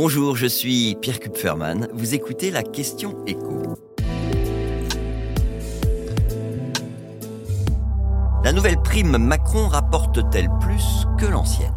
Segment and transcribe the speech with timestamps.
[0.00, 1.88] Bonjour, je suis Pierre Kupferman.
[1.92, 3.74] Vous écoutez la question écho.
[8.44, 11.74] La nouvelle prime Macron rapporte-t-elle plus que l'ancienne?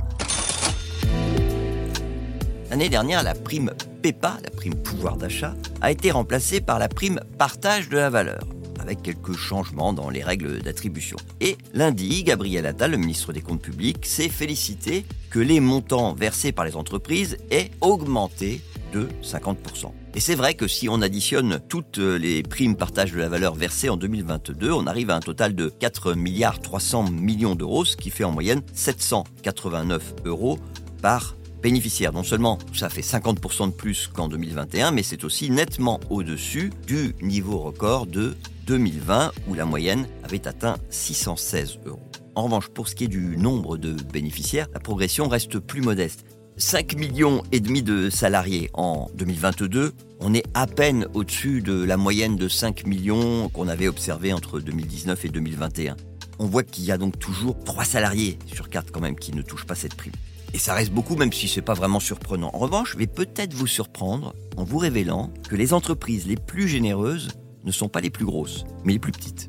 [2.70, 3.72] L'année dernière, la prime
[4.04, 8.44] PEPA, la prime pouvoir d'achat, a été remplacée par la prime partage de la valeur
[8.82, 11.18] avec quelques changements dans les règles d'attribution.
[11.40, 16.52] Et lundi, Gabriel Attal, le ministre des Comptes publics, s'est félicité que les montants versés
[16.52, 18.62] par les entreprises aient augmenté
[18.92, 19.92] de 50%.
[20.14, 23.88] Et c'est vrai que si on additionne toutes les primes partage de la valeur versées
[23.88, 28.10] en 2022, on arrive à un total de 4 milliards 300 millions d'euros, ce qui
[28.10, 30.60] fait en moyenne 789 euros
[31.02, 32.12] par bénéficiaire.
[32.12, 37.16] Non seulement ça fait 50% de plus qu'en 2021, mais c'est aussi nettement au-dessus du
[37.22, 38.36] niveau record de
[38.72, 42.00] 2020 où la moyenne avait atteint 616 euros.
[42.36, 46.24] En revanche, pour ce qui est du nombre de bénéficiaires, la progression reste plus modeste.
[46.56, 51.98] 5 millions et demi de salariés en 2022, on est à peine au-dessus de la
[51.98, 55.98] moyenne de 5 millions qu'on avait observé entre 2019 et 2021.
[56.40, 59.42] On voit qu'il y a donc toujours 3 salariés sur 4 quand même qui ne
[59.42, 60.14] touchent pas cette prime.
[60.54, 62.52] Et ça reste beaucoup même si c'est pas vraiment surprenant.
[62.54, 66.70] En revanche, je vais peut-être vous surprendre en vous révélant que les entreprises les plus
[66.70, 67.28] généreuses
[67.64, 69.48] ne sont pas les plus grosses, mais les plus petites.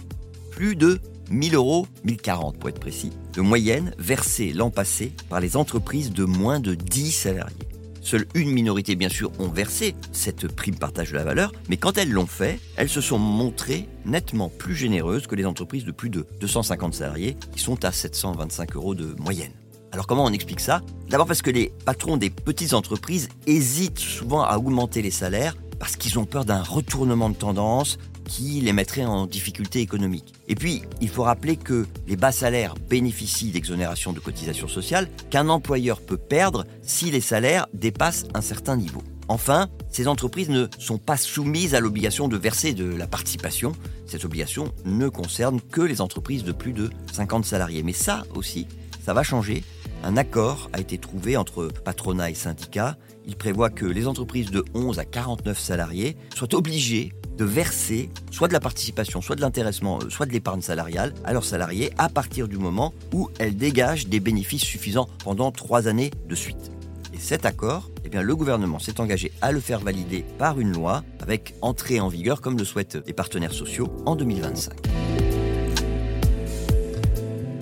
[0.50, 5.56] Plus de 1000 euros, 1040 pour être précis, de moyenne versés l'an passé par les
[5.56, 7.68] entreprises de moins de 10 salariés.
[8.02, 11.98] Seule une minorité, bien sûr, ont versé cette prime partage de la valeur, mais quand
[11.98, 16.10] elles l'ont fait, elles se sont montrées nettement plus généreuses que les entreprises de plus
[16.10, 19.52] de 250 salariés, qui sont à 725 euros de moyenne.
[19.92, 20.80] Alors comment on explique ça?
[21.10, 25.97] D'abord parce que les patrons des petites entreprises hésitent souvent à augmenter les salaires parce
[25.97, 30.33] qu'ils ont peur d'un retournement de tendance qui les mettrait en difficulté économique.
[30.47, 35.48] Et puis, il faut rappeler que les bas salaires bénéficient d'exonérations de cotisations sociales qu'un
[35.48, 39.02] employeur peut perdre si les salaires dépassent un certain niveau.
[39.27, 43.72] Enfin, ces entreprises ne sont pas soumises à l'obligation de verser de la participation.
[44.06, 47.83] Cette obligation ne concerne que les entreprises de plus de 50 salariés.
[47.83, 48.68] Mais ça aussi,
[49.05, 49.64] ça va changer.
[50.05, 52.96] Un accord a été trouvé entre patronat et syndicats.
[53.24, 58.48] Il prévoit que les entreprises de 11 à 49 salariés soient obligées de verser soit
[58.48, 62.08] de la participation, soit de l'intéressement, euh, soit de l'épargne salariale à leurs salariés à
[62.08, 66.73] partir du moment où elles dégagent des bénéfices suffisants pendant trois années de suite.
[67.14, 70.73] Et cet accord, eh bien, le gouvernement s'est engagé à le faire valider par une
[70.73, 75.02] loi avec entrée en vigueur, comme le souhaitent les partenaires sociaux, en 2025.